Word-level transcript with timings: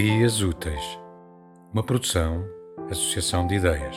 Ideias 0.00 0.40
Úteis, 0.40 0.96
uma 1.74 1.82
produção, 1.82 2.44
associação 2.88 3.48
de 3.48 3.56
ideias. 3.56 3.96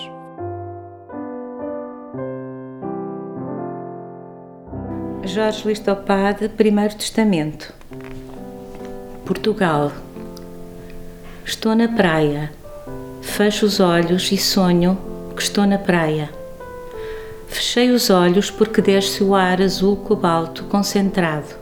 Jorge 5.24 5.64
Luís 5.64 5.78
Topade, 5.78 6.50
Primeiro 6.50 6.96
Testamento. 6.96 7.72
Portugal. 9.28 9.92
Estou 11.46 11.76
na 11.76 11.88
praia. 11.88 12.52
Fecho 13.22 13.68
os 13.68 13.80
olhos 13.80 14.32
e 14.32 14.40
sonho 14.40 14.98
que 15.36 15.44
estou 15.44 15.68
na 15.68 15.78
praia. 15.78 16.32
Fechei 17.48 17.92
os 17.92 18.10
olhos 18.10 18.50
porque 18.50 18.82
desce 18.82 19.24
o 19.24 19.36
ar 19.36 19.62
azul 19.62 19.98
cobalto 19.98 20.64
concentrado. 20.64 21.61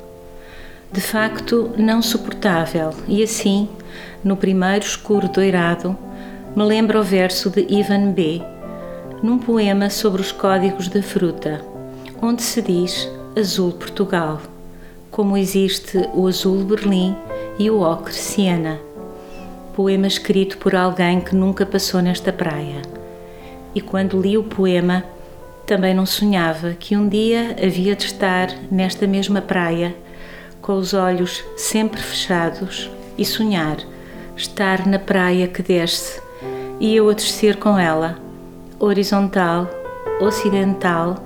De 0.91 1.01
facto, 1.01 1.71
não 1.77 2.01
suportável, 2.01 2.91
e 3.07 3.21
assim, 3.21 3.69
no 4.23 4.35
primeiro 4.35 4.83
escuro 4.83 5.29
doirado, 5.29 5.95
me 6.55 6.63
lembra 6.63 6.99
o 6.99 7.03
verso 7.03 7.51
de 7.51 7.65
Ivan 7.69 8.11
B., 8.11 8.41
num 9.21 9.37
poema 9.37 9.91
sobre 9.91 10.19
os 10.19 10.31
códigos 10.31 10.87
da 10.87 11.03
fruta, 11.03 11.61
onde 12.19 12.41
se 12.41 12.59
diz 12.61 13.07
Azul 13.37 13.73
Portugal, 13.73 14.41
como 15.11 15.37
existe 15.37 16.09
o 16.13 16.27
Azul 16.27 16.63
Berlim 16.63 17.15
e 17.59 17.69
o 17.69 17.81
Ocre 17.81 18.13
Siena. 18.13 18.79
Poema 19.75 20.07
escrito 20.07 20.57
por 20.57 20.75
alguém 20.75 21.21
que 21.21 21.35
nunca 21.35 21.67
passou 21.67 22.01
nesta 22.01 22.33
praia. 22.33 22.81
E 23.75 23.81
quando 23.81 24.19
li 24.19 24.37
o 24.37 24.43
poema, 24.43 25.03
também 25.67 25.93
não 25.93 26.05
sonhava 26.05 26.71
que 26.71 26.97
um 26.97 27.07
dia 27.07 27.55
havia 27.63 27.95
de 27.95 28.05
estar 28.05 28.49
nesta 28.71 29.05
mesma 29.05 29.39
praia, 29.39 29.95
com 30.69 30.77
os 30.77 30.93
olhos 30.93 31.43
sempre 31.57 31.99
fechados, 31.99 32.91
e 33.17 33.25
sonhar 33.25 33.77
estar 34.37 34.85
na 34.85 34.99
praia 34.99 35.47
que 35.47 35.63
desce 35.63 36.21
e 36.79 36.95
eu 36.95 37.09
a 37.09 37.13
descer 37.13 37.57
com 37.57 37.75
ela, 37.75 38.19
horizontal, 38.77 39.67
ocidental, 40.21 41.17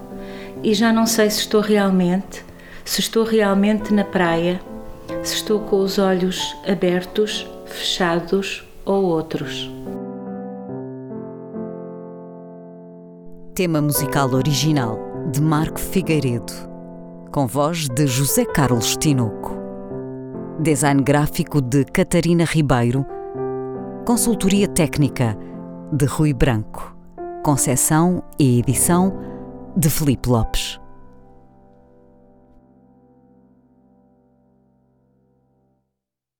e 0.63 0.73
já 0.73 0.93
não 0.93 1.05
sei 1.05 1.29
se 1.29 1.39
estou 1.39 1.59
realmente, 1.59 2.41
se 2.85 3.01
estou 3.01 3.25
realmente 3.25 3.93
na 3.93 4.05
praia, 4.05 4.61
se 5.21 5.35
estou 5.35 5.59
com 5.59 5.81
os 5.81 5.99
olhos 5.99 6.55
abertos, 6.65 7.45
fechados 7.65 8.63
ou 8.85 9.03
outros. 9.03 9.69
Tema 13.53 13.81
musical 13.81 14.29
original 14.33 14.97
de 15.33 15.41
Marco 15.41 15.81
Figueiredo, 15.81 16.72
com 17.33 17.47
voz 17.47 17.89
de 17.89 18.05
José 18.05 18.45
Carlos 18.45 18.95
Tinoco. 18.95 19.57
Design 20.59 21.01
gráfico 21.01 21.59
de 21.59 21.83
Catarina 21.83 22.45
Ribeiro. 22.45 23.03
Consultoria 24.05 24.67
técnica 24.67 25.35
de 25.91 26.05
Rui 26.05 26.31
Branco. 26.31 26.95
Concessão 27.43 28.23
e 28.37 28.59
edição 28.59 29.17
de 29.75 29.89
Felipe 29.89 30.29
Lopes. 30.29 30.72